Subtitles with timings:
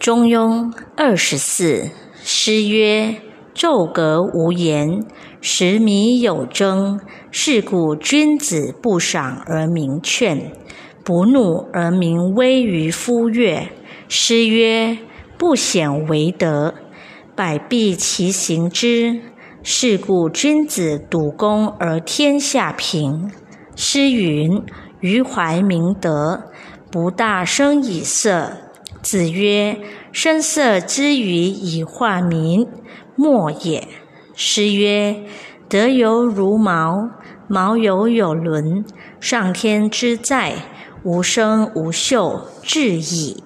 [0.00, 1.90] 中庸二十四
[2.22, 3.16] 诗曰
[3.54, 5.04] ：“昼格无言，
[5.42, 6.98] 食米有争。
[7.30, 10.52] 是故君子不赏而民劝，
[11.04, 13.68] 不怒而民威于夫乐。”
[14.08, 14.96] 诗曰
[15.36, 16.72] ：“不显为德，
[17.36, 19.20] 百弊其行之。
[19.62, 23.30] 是故君子笃公而天下平。”
[23.76, 24.62] 诗云
[25.00, 26.44] ：“余怀明德，
[26.90, 28.52] 不大声以色。”
[29.02, 29.78] 子曰
[30.12, 32.66] ：“声色之语以化民，
[33.16, 33.88] 莫也。”
[34.36, 35.24] 诗曰
[35.68, 37.10] ：“德犹如毛，
[37.48, 38.84] 毛有有伦。
[39.18, 40.54] 上天之在，
[41.02, 43.42] 无声无秀，至矣。”